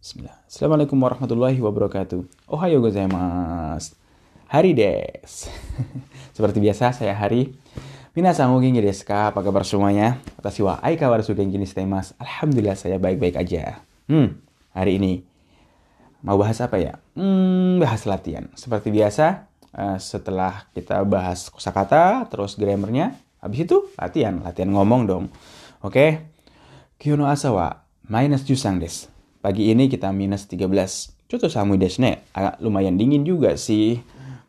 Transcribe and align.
Bismillah. 0.00 0.36
Assalamualaikum 0.44 0.98
warahmatullahi 1.00 1.56
wabarakatuh. 1.56 2.20
Ohayo 2.52 2.84
gozaimasu. 2.84 3.96
Hari 4.46 4.76
des. 4.76 5.48
Seperti 6.36 6.58
biasa 6.60 6.92
saya 6.92 7.16
Hari. 7.16 7.56
Minasan 8.16 8.48
o 8.48 8.60
desu 8.60 9.04
ka? 9.04 9.32
Apa 9.32 9.44
kabar 9.44 9.64
semuanya? 9.64 10.16
Watashi 10.40 10.64
wa 10.64 10.80
aikawaru 10.80 11.20
genki 11.36 11.60
ni 11.60 11.68
mas. 11.84 12.16
Alhamdulillah 12.16 12.72
saya 12.72 12.96
baik-baik 12.96 13.36
aja. 13.36 13.84
Hmm, 14.08 14.40
hari 14.72 14.96
ini 14.96 15.20
mau 16.24 16.40
bahas 16.40 16.56
apa 16.64 16.80
ya? 16.80 16.96
Hmm, 17.12 17.76
bahas 17.76 18.08
latihan. 18.08 18.48
Seperti 18.56 18.88
biasa, 18.88 19.48
uh, 19.76 19.96
setelah 20.00 20.64
kita 20.72 21.04
bahas 21.04 21.52
kosakata, 21.52 22.24
terus 22.32 22.56
grammarnya, 22.56 23.16
habis 23.44 23.68
itu 23.68 23.84
latihan, 24.00 24.40
latihan 24.40 24.72
ngomong 24.72 25.02
dong. 25.04 25.24
Oke? 25.84 25.92
Okay? 25.92 26.10
Kyono 26.96 27.28
asa 27.28 27.52
wa 27.52 27.84
minus 28.08 28.48
jusang 28.48 28.80
des. 28.80 29.12
Pagi 29.46 29.70
ini 29.70 29.86
kita 29.86 30.10
minus 30.10 30.50
13. 30.50 30.66
Coto 31.30 31.46
samu 31.46 31.78
desu 31.78 32.02
ne. 32.02 32.26
Agak 32.34 32.58
lumayan 32.58 32.98
dingin 32.98 33.22
juga 33.22 33.54
sih. 33.54 33.94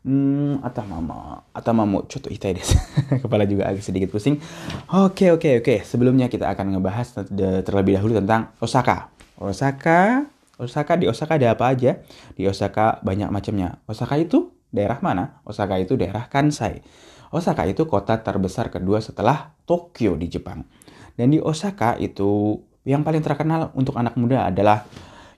Hmm, 0.01 0.57
atamama, 0.65 1.45
atamamu 1.53 2.09
coto 2.09 2.33
itai 2.33 2.57
desu. 2.57 2.73
Kepala 3.21 3.45
juga 3.45 3.69
agak 3.69 3.85
sedikit 3.85 4.09
pusing. 4.09 4.41
Oke, 4.89 5.29
oke, 5.29 5.61
oke. 5.61 5.85
Sebelumnya 5.85 6.33
kita 6.33 6.49
akan 6.49 6.73
ngebahas 6.73 7.13
terlebih 7.61 8.01
dahulu 8.01 8.17
tentang 8.17 8.49
Osaka. 8.57 9.13
Osaka, 9.37 10.25
Osaka 10.57 10.97
di 10.97 11.05
Osaka 11.05 11.37
ada 11.37 11.53
apa 11.53 11.69
aja? 11.69 12.01
Di 12.33 12.49
Osaka 12.49 12.97
banyak 13.05 13.29
macamnya. 13.29 13.77
Osaka 13.85 14.17
itu 14.17 14.49
daerah 14.73 14.97
mana? 15.05 15.45
Osaka 15.45 15.77
itu 15.77 15.93
daerah 15.93 16.25
Kansai. 16.25 16.81
Osaka 17.29 17.69
itu 17.69 17.85
kota 17.85 18.17
terbesar 18.25 18.73
kedua 18.73 18.97
setelah 18.97 19.53
Tokyo 19.69 20.17
di 20.17 20.25
Jepang. 20.25 20.65
Dan 21.13 21.33
di 21.33 21.37
Osaka 21.37 22.01
itu 22.01 22.65
yang 22.87 23.03
paling 23.03 23.19
terkenal 23.19 23.75
untuk 23.75 23.99
anak 23.99 24.15
muda 24.15 24.47
adalah 24.47 24.87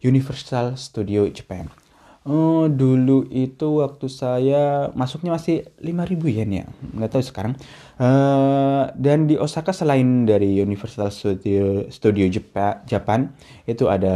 Universal 0.05 0.77
Studio 0.77 1.26
Japan. 1.34 1.66
Oh, 2.30 2.70
dulu 2.70 3.26
itu 3.31 3.79
waktu 3.82 4.05
saya 4.05 4.93
masuknya 4.93 5.34
masih 5.34 5.65
5000 5.82 6.29
yen 6.29 6.49
ya. 6.62 6.65
Nggak 6.93 7.15
tahu 7.15 7.24
sekarang. 7.26 7.54
Uh, 7.98 8.91
dan 8.93 9.26
di 9.26 9.34
Osaka 9.34 9.74
selain 9.74 10.29
dari 10.29 10.62
Universal 10.62 11.09
Studio 11.09 11.90
Studio 11.90 12.29
Japan, 12.29 13.34
itu 13.65 13.90
ada 13.90 14.15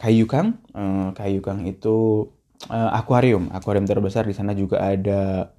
Kaiyukan. 0.00 0.56
Uh, 0.74 1.14
Kaiyukan 1.14 1.62
itu 1.68 2.26
uh, 2.72 2.90
akuarium, 2.96 3.52
akuarium 3.54 3.86
terbesar 3.86 4.26
di 4.26 4.34
sana 4.34 4.56
juga 4.56 4.82
ada 4.82 5.52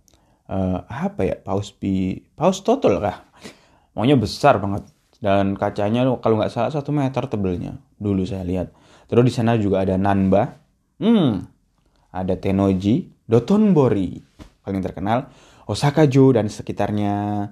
uh, 0.52 0.84
apa 0.90 1.22
ya? 1.22 1.36
Paus 1.40 1.72
bi 1.72 2.20
Paus 2.34 2.60
Total 2.66 2.98
kah? 2.98 3.24
Maunya 3.96 4.20
besar 4.20 4.60
banget 4.60 4.90
dan 5.26 5.58
kacanya 5.58 6.06
kalau 6.22 6.38
nggak 6.38 6.54
salah 6.54 6.70
satu 6.70 6.94
meter 6.94 7.26
tebelnya 7.26 7.82
dulu 7.98 8.22
saya 8.22 8.46
lihat. 8.46 8.70
Terus 9.10 9.26
di 9.26 9.34
sana 9.34 9.58
juga 9.58 9.82
ada 9.82 9.98
Nanba. 9.98 10.62
Hmm 11.02 11.56
ada 12.16 12.40
Tenoji 12.40 13.12
Dotonbori 13.28 14.24
paling 14.64 14.80
terkenal. 14.80 15.28
Osaka 15.68 16.08
Jo 16.08 16.32
dan 16.32 16.48
sekitarnya 16.48 17.50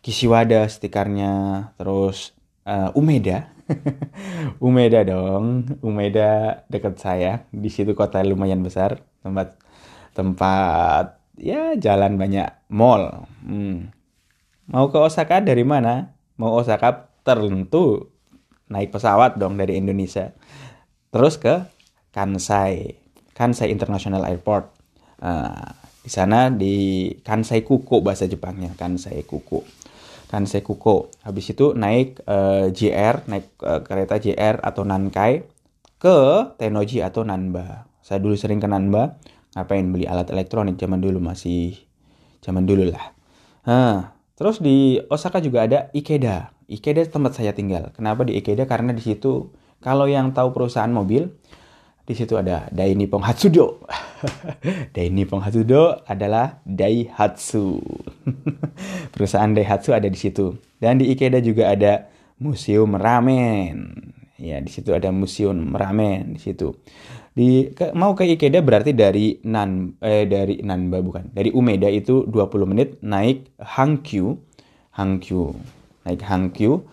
Kishiwada 0.00 0.64
stikarnya 0.70 1.74
terus 1.76 2.32
uh, 2.64 2.94
Umeda. 2.96 3.52
Umeda 4.64 5.02
dong 5.04 5.76
Umeda 5.84 6.62
dekat 6.72 6.96
saya. 6.96 7.44
Di 7.52 7.68
situ 7.68 7.92
kota 7.92 8.24
lumayan 8.24 8.64
besar 8.64 9.04
tempat 9.20 9.58
tempat 10.16 11.20
ya 11.36 11.76
jalan 11.76 12.16
banyak 12.16 12.48
mall. 12.72 13.28
Hmm. 13.44 13.92
mau 14.66 14.90
ke 14.90 14.98
Osaka 14.98 15.42
dari 15.42 15.62
mana? 15.62 16.16
Mau 16.38 16.54
Osaka 16.54 17.05
tertentu 17.26 18.14
naik 18.70 18.94
pesawat 18.94 19.34
dong 19.36 19.58
dari 19.58 19.74
Indonesia. 19.74 20.30
Terus 21.10 21.42
ke 21.42 21.66
Kansai, 22.14 22.94
Kansai 23.34 23.74
International 23.74 24.22
Airport. 24.30 24.70
Uh, 25.18 25.74
di 26.06 26.10
sana 26.12 26.54
di 26.54 27.10
Kansai 27.26 27.66
Kuko 27.66 27.98
bahasa 27.98 28.30
Jepangnya, 28.30 28.70
Kansai 28.78 29.26
Kuko. 29.26 29.66
Kansai 30.30 30.62
Kuko. 30.62 31.10
Habis 31.22 31.54
itu 31.54 31.74
naik 31.74 32.22
uh, 32.26 32.66
eh, 32.66 32.74
JR, 32.74 33.26
naik 33.26 33.58
uh, 33.62 33.82
kereta 33.82 34.18
JR 34.18 34.58
atau 34.62 34.82
Nankai 34.82 35.46
ke 35.98 36.18
Tenoji 36.58 37.02
atau 37.02 37.22
Nanba. 37.22 37.90
Saya 38.02 38.22
dulu 38.22 38.38
sering 38.38 38.62
ke 38.62 38.70
Nanba, 38.70 39.18
ngapain 39.54 39.86
beli 39.90 40.06
alat 40.06 40.30
elektronik 40.30 40.78
zaman 40.78 41.02
dulu 41.02 41.18
masih 41.18 41.74
zaman 42.42 42.66
dulu 42.66 42.90
lah. 42.90 43.14
Nah, 43.66 44.14
terus 44.38 44.62
di 44.62 45.02
Osaka 45.10 45.42
juga 45.42 45.66
ada 45.66 45.90
Ikeda. 45.90 46.55
Ikeda 46.66 47.06
tempat 47.06 47.38
saya 47.38 47.54
tinggal. 47.54 47.94
Kenapa 47.94 48.26
di 48.26 48.34
Ikeda? 48.34 48.66
Karena 48.66 48.90
di 48.90 48.98
situ 48.98 49.54
kalau 49.78 50.10
yang 50.10 50.34
tahu 50.34 50.50
perusahaan 50.50 50.90
mobil, 50.90 51.30
di 52.02 52.14
situ 52.14 52.34
ada 52.34 52.66
Dai 52.74 52.98
Nippon 52.98 53.22
Hatsudo. 53.22 53.86
Dai 54.94 55.06
Nippon 55.14 55.46
Hatsudo 55.46 56.02
adalah 56.10 56.58
Daihatsu. 56.66 57.78
perusahaan 59.14 59.50
Daihatsu 59.54 59.94
ada 59.94 60.10
di 60.10 60.18
situ. 60.18 60.58
Dan 60.82 60.98
di 60.98 61.14
Ikeda 61.14 61.38
juga 61.38 61.70
ada 61.70 62.10
museum 62.42 62.98
ramen. 62.98 64.10
Ya, 64.34 64.58
di 64.58 64.68
situ 64.68 64.90
ada 64.90 65.14
museum 65.14 65.70
ramen 65.70 66.34
di 66.34 66.40
situ. 66.42 66.74
Di 67.30 67.70
ke, 67.78 67.94
mau 67.94 68.18
ke 68.18 68.26
Ikeda 68.26 68.58
berarti 68.58 68.90
dari 68.90 69.38
Nan 69.46 70.02
eh 70.02 70.26
dari 70.26 70.66
Nanba 70.66 70.98
bukan. 70.98 71.30
Dari 71.30 71.54
Umeda 71.54 71.86
itu 71.86 72.26
20 72.26 72.70
menit 72.70 72.98
naik 73.06 73.54
Hankyu. 73.62 74.34
Hankyu 74.96 75.54
naik 76.06 76.22
Hankyu 76.22 76.86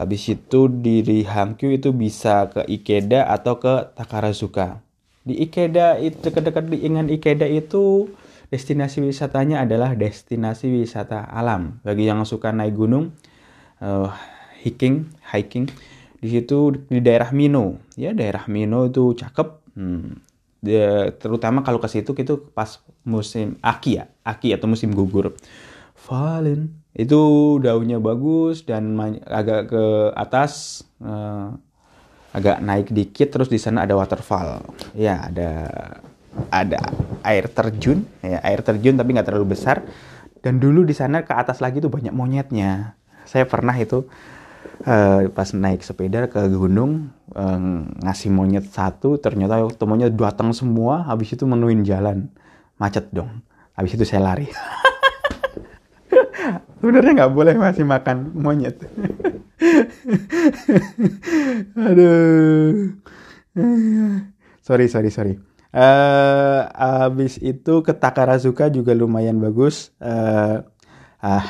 habis 0.00 0.32
itu 0.32 0.66
dari 0.70 1.22
Hankyu 1.28 1.76
itu 1.76 1.92
bisa 1.92 2.48
ke 2.48 2.64
Ikeda 2.64 3.28
atau 3.28 3.60
ke 3.60 3.92
Takarazuka. 3.92 4.80
Di 5.20 5.36
Ikeda 5.44 6.00
itu 6.00 6.16
dekat-dekat 6.24 6.72
dengan 6.72 7.06
Ikeda 7.12 7.44
itu 7.44 8.08
destinasi 8.48 9.04
wisatanya 9.04 9.62
adalah 9.68 9.92
destinasi 9.92 10.72
wisata 10.72 11.28
alam. 11.28 11.84
Bagi 11.84 12.08
yang 12.08 12.24
suka 12.24 12.48
naik 12.48 12.74
gunung 12.74 13.12
uh, 13.84 14.08
hiking 14.64 15.08
hiking 15.28 15.68
di 16.20 16.28
situ 16.28 16.76
di 16.88 17.00
daerah 17.00 17.32
Mino 17.32 17.80
ya 17.96 18.12
daerah 18.16 18.48
Mino 18.48 18.88
itu 18.88 19.12
cakep. 19.12 19.48
Hmm. 19.76 20.20
Terutama 21.16 21.64
kalau 21.64 21.80
ke 21.80 21.88
situ 21.88 22.12
itu 22.12 22.36
pas 22.52 22.84
musim 23.04 23.56
aki 23.64 24.00
ya 24.00 24.04
aki 24.28 24.52
atau 24.52 24.68
musim 24.68 24.92
gugur 24.92 25.32
Fallen 26.00 26.80
itu 26.96 27.22
daunnya 27.62 28.02
bagus 28.02 28.66
dan 28.66 28.98
agak 29.28 29.70
ke 29.70 29.84
atas 30.16 30.82
uh, 30.98 31.54
agak 32.34 32.58
naik 32.62 32.90
dikit 32.90 33.30
terus 33.30 33.46
di 33.46 33.58
sana 33.58 33.86
ada 33.86 33.94
waterfall. 33.94 34.64
Ya 34.94 35.28
ada 35.30 35.70
ada 36.50 36.80
air 37.22 37.46
terjun. 37.50 38.06
Ya 38.22 38.42
air 38.42 38.62
terjun 38.62 38.98
tapi 38.98 39.14
nggak 39.14 39.28
terlalu 39.28 39.54
besar. 39.54 39.86
Dan 40.40 40.56
dulu 40.56 40.82
di 40.88 40.96
sana 40.96 41.22
ke 41.22 41.36
atas 41.36 41.60
lagi 41.60 41.78
tuh 41.78 41.92
banyak 41.92 42.16
monyetnya. 42.16 42.96
Saya 43.28 43.44
pernah 43.44 43.76
itu 43.76 44.08
uh, 44.88 45.28
pas 45.30 45.48
naik 45.52 45.84
sepeda 45.84 46.26
ke 46.26 46.48
gunung 46.48 47.12
uh, 47.36 47.60
ngasih 48.02 48.32
monyet 48.32 48.66
satu 48.72 49.20
ternyata 49.20 49.68
temunya 49.76 50.08
datang 50.10 50.50
semua. 50.56 51.06
Habis 51.06 51.38
itu 51.38 51.44
menuin 51.46 51.86
jalan. 51.86 52.32
Macet 52.80 53.12
dong. 53.12 53.44
Habis 53.76 53.94
itu 53.94 54.04
saya 54.08 54.24
lari 54.26 54.50
sebenarnya 56.80 57.12
nggak 57.22 57.34
boleh 57.36 57.54
masih 57.60 57.84
makan 57.84 58.32
monyet. 58.34 58.80
Aduh. 61.88 62.96
Sorry 64.64 64.86
sorry 64.88 65.10
sorry. 65.12 65.34
Uh, 65.70 66.66
abis 67.06 67.38
itu 67.38 67.84
ke 67.86 67.94
Takarazuka 67.94 68.72
juga 68.72 68.90
lumayan 68.96 69.38
bagus. 69.38 69.94
Uh, 70.02 70.66
uh, 71.22 71.44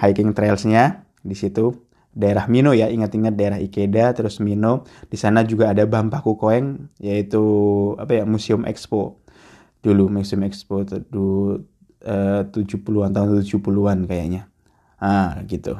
hiking 0.00 0.32
trailsnya 0.32 1.06
di 1.22 1.36
situ. 1.36 1.86
Daerah 2.16 2.48
Mino 2.48 2.72
ya 2.72 2.88
ingat-ingat 2.88 3.36
daerah 3.36 3.60
Ikeda 3.60 4.16
terus 4.16 4.40
Mino. 4.40 4.88
Di 5.12 5.20
sana 5.20 5.44
juga 5.44 5.76
ada 5.76 5.84
Bampaku 5.84 6.40
Koeng 6.40 6.88
yaitu 6.96 7.44
apa 8.00 8.18
ya 8.18 8.24
museum 8.24 8.64
expo. 8.64 9.20
Dulu 9.84 10.08
museum 10.08 10.42
expo 10.48 10.82
dulu 11.12 11.60
70-an 12.06 13.10
eh, 13.10 13.14
tahun 13.14 13.28
70-an 13.42 13.98
kayaknya. 14.06 14.42
Ah, 15.02 15.42
gitu. 15.50 15.76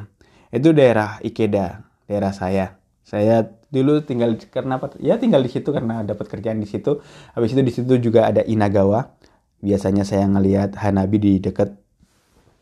Itu 0.51 0.75
daerah 0.75 1.23
Ikeda, 1.23 1.87
daerah 2.11 2.35
saya. 2.35 2.83
Saya 3.07 3.47
dulu 3.71 4.03
tinggal 4.03 4.35
karena 4.51 4.83
apa? 4.83 4.99
Ya 4.99 5.15
tinggal 5.23 5.47
di 5.47 5.51
situ 5.51 5.71
karena 5.71 6.03
dapat 6.03 6.27
kerjaan 6.27 6.59
di 6.59 6.67
situ. 6.67 6.99
Habis 7.39 7.55
itu 7.55 7.63
di 7.63 7.73
situ 7.73 7.93
juga 8.03 8.27
ada 8.27 8.43
Inagawa. 8.43 9.15
Biasanya 9.63 10.03
saya 10.03 10.27
ngelihat 10.27 10.75
Hanabi 10.75 11.17
di 11.23 11.33
dekat 11.39 11.71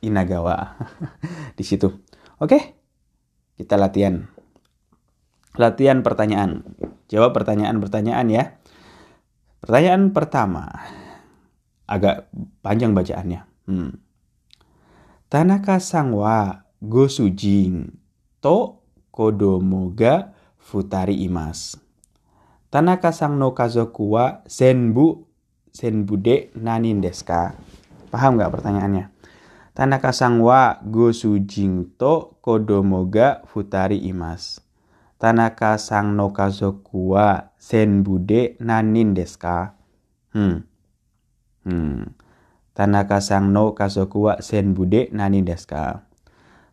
Inagawa. 0.05 0.77
di 1.59 1.65
situ. 1.65 1.89
Oke. 2.37 2.77
Kita 3.57 3.81
latihan. 3.81 4.29
Latihan 5.57 6.03
pertanyaan. 6.05 6.67
Jawab 7.09 7.33
pertanyaan-pertanyaan 7.33 8.27
ya. 8.29 8.45
Pertanyaan 9.65 10.13
pertama. 10.13 10.69
Agak 11.87 12.29
panjang 12.61 12.93
bacaannya. 12.93 13.54
Hmm. 13.65 13.97
Tanaka 15.33 15.81
sang 15.81 16.13
wa 16.13 16.63
gosujin 16.85 17.97
to 18.45 18.79
kodomo 19.09 19.89
ga 19.95 20.37
futari 20.61 21.25
imas. 21.25 21.81
Tanaka 22.75 23.15
sang 23.15 23.39
no 23.39 23.55
kazoku 23.55 24.19
wa 24.19 24.43
senbu 24.51 25.25
senbu 25.71 26.19
de 26.19 26.51
nanin 26.59 26.99
desu 26.99 27.23
ka? 27.23 27.55
Paham 28.11 28.35
nggak 28.39 28.51
pertanyaannya? 28.51 29.11
Tanaka 29.75 30.15
sang 30.15 30.39
wa 30.39 30.79
gosu 30.87 31.35
to 31.99 32.39
kodomo 32.39 33.07
ga 33.11 33.43
futari 33.51 33.99
imas. 34.07 34.63
Tanaka 35.19 35.79
sang 35.83 36.15
no 36.15 36.31
kazoku 36.31 37.15
wa 37.19 37.51
senbu 37.59 38.23
de 38.23 38.55
nanin 38.63 39.15
desu 39.15 39.39
ka? 39.39 39.75
Hmm. 40.31 40.63
Hmm. 41.67 42.11
Tanaka 42.75 43.23
sang 43.23 43.55
no 43.55 43.71
kazoku 43.71 44.27
wa 44.27 44.35
senbu 44.43 44.83
de 44.83 45.07
nanin 45.15 45.47
desu 45.47 45.71
ka? 45.71 46.03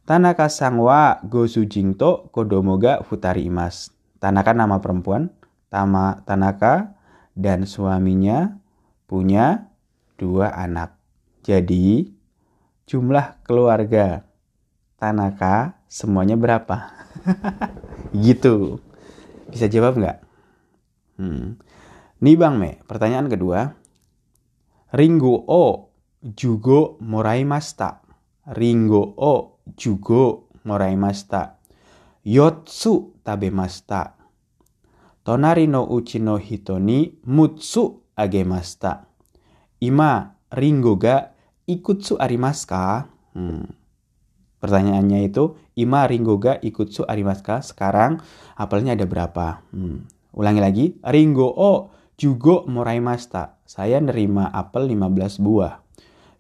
Tanaka 0.02 0.50
sang 0.50 0.82
wa 0.82 1.22
gosu 1.22 1.70
to 1.70 2.26
kodomo 2.34 2.82
ga 2.82 3.06
futari 3.06 3.46
imas. 3.46 3.94
Tanaka 4.18 4.58
nama 4.58 4.82
perempuan, 4.82 5.30
Tama 5.70 6.26
Tanaka 6.26 6.98
dan 7.38 7.70
suaminya 7.70 8.58
punya 9.06 9.70
dua 10.18 10.50
anak. 10.58 10.98
Jadi 11.46 12.10
jumlah 12.90 13.38
keluarga 13.46 14.26
Tanaka 14.98 15.78
semuanya 15.86 16.34
berapa? 16.34 16.90
gitu. 18.26 18.82
Bisa 19.54 19.70
jawab 19.70 20.02
nggak? 20.02 20.18
Hmm. 21.22 21.62
Nih 22.26 22.38
Bang 22.42 22.58
Me, 22.58 22.82
pertanyaan 22.90 23.30
kedua. 23.30 23.78
Ringo 24.98 25.46
o 25.46 25.91
jugo 26.22 27.02
morai 27.02 27.44
masta. 27.44 28.02
Ringo 28.46 29.14
o 29.18 29.62
jugo 29.78 30.50
morai 30.66 30.96
masta. 30.96 31.58
Yotsu 32.22 33.18
tabemasta. 33.26 34.14
Tonari 35.22 35.70
no 35.70 35.86
uchi 35.86 36.18
no 36.18 36.38
hito 36.38 36.78
ni 36.82 37.14
mutsu 37.26 38.02
agemasta. 38.18 39.06
Ima 39.82 40.38
ringo 40.54 40.98
ga 40.98 41.34
ikutsu 41.66 42.18
arimaska? 42.18 43.10
Hmm. 43.34 43.66
Pertanyaannya 44.62 45.26
itu, 45.26 45.58
Ima 45.74 46.06
ringo 46.06 46.38
ga 46.38 46.62
ikutsu 46.62 47.06
arimaska? 47.10 47.66
Sekarang 47.66 48.22
apelnya 48.54 48.94
ada 48.94 49.10
berapa? 49.10 49.66
Hmm. 49.74 50.06
Ulangi 50.38 50.62
lagi, 50.62 50.86
ringo 51.10 51.50
o 51.50 51.90
jugo 52.18 52.70
moraimasta. 52.70 53.58
Saya 53.66 53.98
nerima 53.98 54.54
apel 54.54 54.90
15 54.94 55.42
buah. 55.42 55.82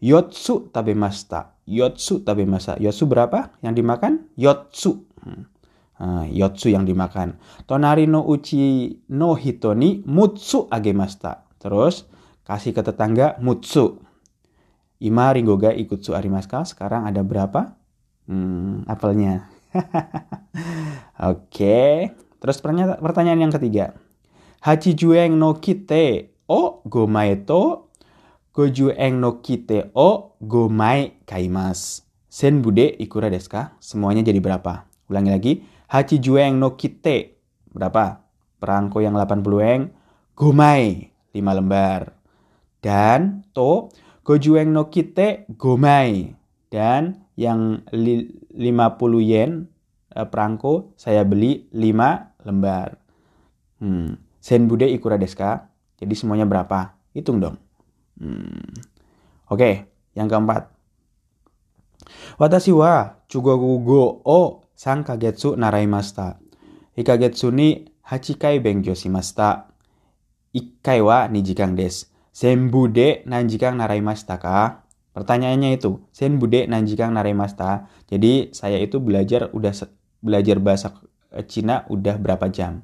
Yotsu 0.01 0.73
tabemasta. 0.73 1.61
Yotsu 1.69 2.25
tabemasta. 2.25 2.75
Yotsu 2.81 3.05
berapa 3.05 3.53
yang 3.61 3.77
dimakan? 3.77 4.25
Yotsu. 4.33 5.05
Uh, 6.01 6.25
yotsu 6.33 6.73
yang 6.73 6.89
dimakan. 6.89 7.37
Tonari 7.69 8.09
no 8.09 8.25
uchi 8.25 8.97
no 9.13 9.37
hito 9.37 9.77
ni 9.77 10.01
mutsu 10.09 10.65
agemasta. 10.73 11.45
Terus 11.61 12.09
kasih 12.41 12.73
ke 12.73 12.81
tetangga 12.81 13.37
mutsu. 13.37 14.01
Ima 14.97 15.29
ringoga 15.29 15.69
ikutsu 15.69 16.17
arimaska. 16.17 16.65
Sekarang 16.65 17.05
ada 17.05 17.21
berapa? 17.21 17.77
Hmm, 18.25 18.81
apelnya. 18.89 19.45
Oke. 21.29 21.45
Okay. 21.45 21.93
Terus 22.41 22.57
pertanyaan 22.97 23.45
yang 23.45 23.53
ketiga. 23.53 23.93
Hachi 24.65 24.97
jueng 24.97 25.37
no 25.37 25.61
kite 25.61 26.33
o 26.49 26.81
gomae 26.89 27.45
to 28.51 28.59
gojueng 28.59 29.19
no 29.19 29.39
kite 29.39 29.91
o 29.95 30.35
gomae 30.43 31.23
kaimas. 31.25 32.03
Sen 32.27 32.61
bude 32.61 32.83
ikura 32.99 33.31
deska. 33.31 33.75
Semuanya 33.79 34.23
jadi 34.23 34.39
berapa? 34.39 34.87
Ulangi 35.07 35.31
lagi. 35.31 35.53
Hachi 35.87 36.19
jueng 36.19 36.59
no 36.59 36.75
kite. 36.75 37.35
Berapa? 37.71 38.23
Perangko 38.59 38.99
yang 38.99 39.15
80 39.15 39.43
eng. 39.63 39.81
Gomai. 40.35 41.11
5 41.31 41.57
lembar. 41.59 42.11
Dan 42.83 43.47
to 43.55 43.87
gojueng 44.23 44.71
no 44.71 44.91
kite 44.91 45.47
gomai. 45.55 46.35
Dan 46.71 47.23
yang 47.35 47.83
50 47.91 48.51
yen 49.23 49.67
eh, 50.15 50.27
perangko 50.27 50.95
saya 50.99 51.23
beli 51.23 51.67
5 51.71 52.47
lembar. 52.47 52.99
Hmm. 53.79 54.19
Sen 54.39 54.67
bude 54.67 54.87
ikura 54.87 55.15
deska. 55.19 55.67
Jadi 55.99 56.15
semuanya 56.15 56.47
berapa? 56.47 56.95
Hitung 57.11 57.43
dong. 57.43 57.59
Hmm. 58.19 58.73
Oke, 59.51 59.55
okay, 59.55 59.73
yang 60.15 60.31
keempat. 60.31 60.71
Watashi 62.39 62.71
wa 62.71 63.21
chugokugo 63.27 64.23
o 64.25 64.65
san 64.75 65.03
kagetsu 65.03 65.55
naraimashita. 65.55 66.39
Ikagetsu 66.97 67.51
ni 67.51 67.87
hachikai 68.07 68.59
benkyou 68.59 68.95
shimashita. 68.95 69.71
Ikkai 70.51 70.99
wa 70.99 71.27
nijikan 71.31 71.75
desu. 71.75 72.11
Senbu 72.31 72.87
de 72.87 73.23
nanjikan 73.27 73.75
naraimashita 73.75 74.39
ka? 74.39 74.87
Pertanyaannya 75.11 75.75
itu, 75.75 75.99
senbude 76.15 76.71
nanjikan 76.71 77.11
naraimashita. 77.11 77.91
Jadi 78.07 78.55
saya 78.55 78.79
itu 78.79 79.03
belajar 79.03 79.51
udah 79.51 79.75
belajar 80.23 80.57
bahasa 80.63 80.95
Cina 81.47 81.83
udah 81.91 82.15
berapa 82.15 82.47
jam? 82.47 82.83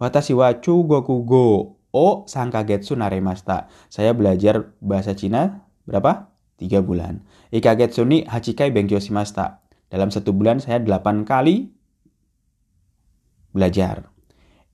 Watashi 0.00 0.32
wa 0.32 0.52
chugokugo 0.56 1.76
o 1.90 2.26
sankagetsu 2.26 2.94
narimasta. 2.98 3.70
Saya 3.90 4.14
belajar 4.14 4.74
bahasa 4.82 5.14
Cina 5.14 5.66
berapa? 5.86 6.30
Tiga 6.60 6.84
bulan. 6.84 7.24
Ikagetsu 7.50 8.04
ni 8.04 8.22
hachikai 8.28 8.68
benkyou 8.68 9.00
shimasta. 9.00 9.64
Dalam 9.90 10.12
satu 10.12 10.30
bulan 10.30 10.62
saya 10.62 10.78
delapan 10.78 11.26
kali 11.26 11.72
belajar. 13.50 14.06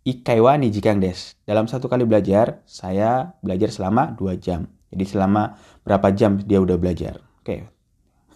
Ikaiwa 0.06 0.58
nijikang 0.60 1.02
des. 1.02 1.34
Dalam 1.42 1.66
satu 1.66 1.90
kali 1.90 2.06
belajar, 2.06 2.62
saya 2.68 3.34
belajar 3.42 3.74
selama 3.74 4.14
dua 4.14 4.38
jam. 4.38 4.70
Jadi 4.94 5.02
selama 5.02 5.58
berapa 5.82 6.14
jam 6.14 6.38
dia 6.38 6.62
udah 6.62 6.78
belajar. 6.78 7.22
Oke. 7.42 7.66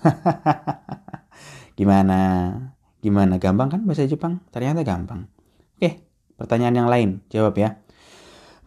Gimana? 1.79 2.19
Gimana? 2.99 3.39
Gampang 3.39 3.71
kan 3.71 3.81
bahasa 3.87 4.05
Jepang? 4.05 4.43
Ternyata 4.51 4.83
gampang. 4.83 5.31
Oke, 5.79 6.05
pertanyaan 6.35 6.75
yang 6.75 6.89
lain. 6.91 7.23
Jawab 7.31 7.55
ya. 7.55 7.79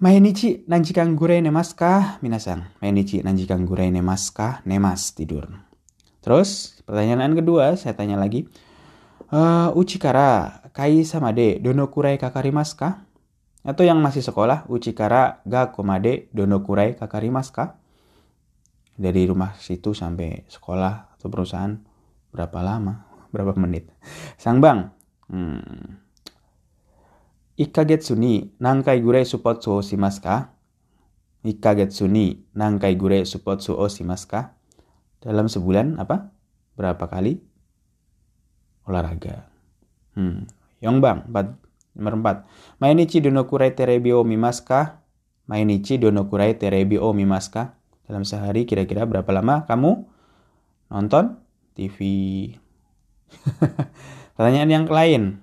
Mainichi 0.03 0.67
nanjikan 0.67 1.15
gurei 1.15 1.39
nemaska? 1.39 2.19
Minasang. 2.19 2.67
Mainichi 2.83 3.23
nanjikan 3.23 3.63
gurei 3.63 3.88
nemaska? 3.88 4.59
Nemas 4.67 5.15
tidur. 5.15 5.47
Terus 6.19 6.75
pertanyaan 6.83 7.31
kedua 7.31 7.79
saya 7.79 7.95
tanya 7.95 8.19
lagi. 8.19 8.44
Uh, 9.31 9.71
uchikara 9.79 10.59
kai 10.75 11.07
samade 11.07 11.63
dono 11.63 11.88
kurai 11.88 12.19
kakarimaska? 12.19 13.00
Atau 13.63 13.88
yang 13.88 14.03
masih 14.03 14.19
sekolah, 14.19 14.67
uchikara 14.67 15.39
ga 15.47 15.71
komade 15.71 16.27
dono 16.35 16.59
kurai 16.67 17.00
kakarimaska? 17.00 17.79
Dari 19.00 19.24
rumah 19.24 19.55
situ 19.55 19.95
sampai 19.95 20.43
sekolah 20.51 21.15
atau 21.15 21.31
perusahaan 21.31 21.79
berapa 22.36 22.60
lama? 22.60 23.07
Berapa 23.31 23.55
menit? 23.55 23.88
Sang 24.36 24.60
bang, 24.60 24.83
hmm, 25.31 26.02
Ikkagetsu 27.53 28.17
ni 28.17 28.50
nankai 28.57 29.00
gure 29.01 29.22
suppotsu 29.25 29.77
o 29.77 29.81
shimasu 29.86 30.22
ka? 30.25 30.57
Ikkagetsu 31.45 32.10
ni 32.10 32.41
nankai 32.57 32.98
gure 32.98 33.25
suppotsu 33.29 33.77
o 33.77 33.86
shimasu 33.86 34.27
ka? 34.27 34.41
dalam 35.24 35.48
sebulan 35.48 35.95
apa? 36.03 36.36
Berapa 36.75 37.07
kali 37.07 37.39
olahraga? 38.83 39.48
Hmm. 40.19 40.51
Yongbang, 40.83 41.31
empat, 41.31 41.55
nomor 41.95 42.13
empat. 42.19 42.38
Mainichi 42.83 43.24
donokurai 43.24 43.72
terebi 43.72 44.12
o 44.12 44.27
mimaska? 44.27 45.00
Mainichi 45.48 45.95
donokurai 45.95 46.60
terebi 46.60 47.00
o 47.00 47.15
mimaska? 47.15 47.79
Dalam 48.03 48.27
sehari 48.27 48.67
kira-kira 48.67 49.07
berapa 49.07 49.31
lama 49.31 49.63
kamu 49.63 50.03
nonton 50.91 51.39
TV? 51.72 51.98
Pertanyaan 54.36 54.69
yang 54.69 54.86
lain. 54.91 55.39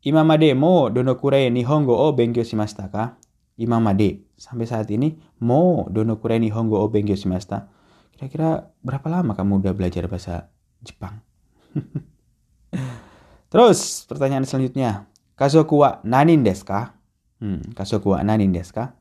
Imamade 0.00 0.56
mo 0.56 0.88
donokurai 0.88 1.52
nihongo 1.52 1.92
o 1.92 2.16
benkyo 2.16 2.40
shimashita 2.40 2.88
ka? 2.88 3.20
Imamade, 3.60 4.24
sampai 4.32 4.64
saat 4.64 4.88
ini 4.88 5.20
mo 5.44 5.84
donokurai 5.92 6.40
nihongo 6.40 6.80
o 6.80 6.88
benkyo 6.88 7.20
shimashita? 7.20 7.68
Kira-kira 8.16 8.72
berapa 8.80 9.04
lama 9.12 9.36
kamu 9.36 9.60
udah 9.60 9.76
belajar 9.76 10.08
bahasa 10.08 10.48
Jepang? 10.80 11.20
Terus 13.52 14.08
pertanyaan 14.08 14.48
selanjutnya. 14.48 15.04
Kasoku 15.36 15.84
wa 15.84 16.00
nanin 16.00 16.48
desu 16.48 16.64
ka? 16.64 16.96
Hmm, 17.36 17.60
kasoku 17.76 18.16
wa 18.16 18.24
nanin 18.24 18.56
desu 18.56 18.72
ka? 18.72 18.96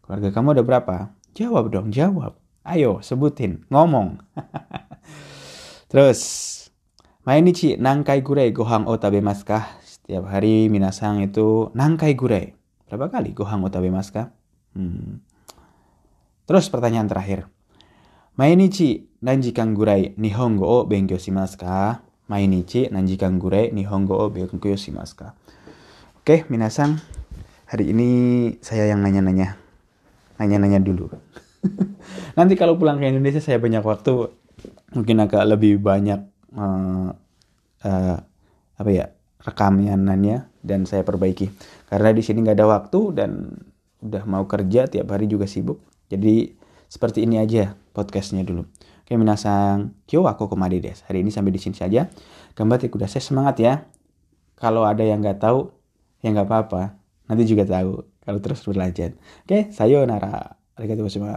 Keluarga 0.00 0.32
kamu 0.32 0.56
ada 0.56 0.64
berapa? 0.64 0.96
Jawab 1.36 1.68
dong, 1.68 1.92
jawab. 1.92 2.40
Ayo, 2.64 3.04
sebutin, 3.04 3.68
ngomong. 3.68 4.24
Terus, 5.92 6.20
mainichi 7.28 7.76
nangkai 7.76 8.24
gurei 8.24 8.56
gohang 8.56 8.88
o 8.88 8.96
tabemasu 8.96 9.44
ka? 9.44 9.79
Setiap 10.10 10.26
hari 10.26 10.66
minasang 10.66 11.22
itu 11.22 11.70
nangkai 11.70 12.18
gurei. 12.18 12.58
Berapa 12.90 13.14
kali 13.14 13.30
gohang 13.30 13.62
o 13.62 13.70
tabemasu 13.70 14.10
ka? 14.10 14.34
Hmm. 14.74 15.22
Terus 16.50 16.66
pertanyaan 16.66 17.06
terakhir. 17.06 17.46
Mainichi 18.34 19.06
nanjikan 19.22 19.70
gurai 19.70 20.18
nihongo 20.18 20.66
o 20.66 20.78
benkyou 20.82 21.14
shimasu 21.14 21.62
ka? 21.62 22.02
Mainichi 22.26 22.90
nanjikan 22.90 23.38
gurai 23.38 23.70
nihongo 23.70 24.18
o 24.18 24.26
benkyou 24.34 24.74
shimasu 24.74 25.14
ka? 25.14 25.38
Oke, 26.18 26.42
minasan. 26.50 26.98
hari 27.70 27.94
ini 27.94 28.10
saya 28.66 28.90
yang 28.90 29.06
nanya-nanya. 29.06 29.62
Nanya-nanya 30.42 30.82
dulu. 30.82 31.06
Nanti 32.34 32.58
kalau 32.58 32.74
pulang 32.74 32.98
ke 32.98 33.06
Indonesia 33.06 33.38
saya 33.38 33.62
banyak 33.62 33.86
waktu, 33.86 34.26
mungkin 34.90 35.22
agak 35.22 35.46
lebih 35.46 35.78
banyak 35.78 36.18
uh, 36.58 37.14
uh, 37.86 38.16
apa 38.74 38.90
ya 38.90 39.06
rekamannya 39.44 40.48
dan 40.60 40.84
saya 40.84 41.04
perbaiki. 41.04 41.48
Karena 41.88 42.12
di 42.12 42.22
sini 42.24 42.44
nggak 42.44 42.56
ada 42.56 42.68
waktu 42.68 43.00
dan 43.16 43.30
udah 44.00 44.24
mau 44.24 44.44
kerja 44.48 44.88
tiap 44.88 45.12
hari 45.12 45.28
juga 45.28 45.44
sibuk. 45.48 45.80
Jadi 46.08 46.56
seperti 46.90 47.24
ini 47.24 47.38
aja 47.38 47.76
podcastnya 47.94 48.42
dulu. 48.42 48.66
Oke, 49.04 49.18
minasang 49.18 49.94
kyo 50.06 50.26
aku 50.26 50.46
kemari 50.46 50.78
des. 50.78 51.02
Hari 51.06 51.26
ini 51.26 51.34
sampai 51.34 51.50
di 51.50 51.60
sini 51.60 51.74
saja. 51.74 52.06
Gambar 52.54 52.78
udah 52.86 53.08
saya 53.10 53.22
semangat 53.22 53.56
ya. 53.58 53.74
Kalau 54.54 54.84
ada 54.84 55.02
yang 55.02 55.24
nggak 55.24 55.40
tahu, 55.40 55.72
ya 56.20 56.30
nggak 56.30 56.46
apa-apa. 56.46 56.94
Nanti 57.26 57.42
juga 57.48 57.66
tahu 57.66 58.06
kalau 58.22 58.38
terus 58.38 58.62
berlanjut. 58.66 59.16
Oke, 59.46 59.70
sayonara. 59.74 60.60
Arigatou 60.78 61.04
gozaimasu. 61.06 61.36